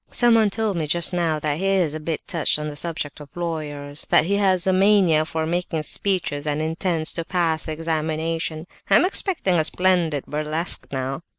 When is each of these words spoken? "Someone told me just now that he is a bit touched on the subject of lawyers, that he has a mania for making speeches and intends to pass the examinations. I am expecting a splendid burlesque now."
"Someone 0.11 0.49
told 0.49 0.77
me 0.77 0.87
just 0.87 1.13
now 1.13 1.37
that 1.37 1.59
he 1.59 1.67
is 1.67 1.93
a 1.93 1.99
bit 1.99 2.25
touched 2.25 2.57
on 2.57 2.67
the 2.67 2.75
subject 2.75 3.19
of 3.19 3.29
lawyers, 3.35 4.07
that 4.09 4.25
he 4.25 4.37
has 4.37 4.65
a 4.65 4.73
mania 4.73 5.25
for 5.25 5.45
making 5.45 5.83
speeches 5.83 6.47
and 6.47 6.59
intends 6.59 7.13
to 7.13 7.23
pass 7.23 7.67
the 7.67 7.73
examinations. 7.73 8.65
I 8.89 8.95
am 8.95 9.05
expecting 9.05 9.59
a 9.59 9.63
splendid 9.63 10.25
burlesque 10.25 10.87
now." 10.91 11.21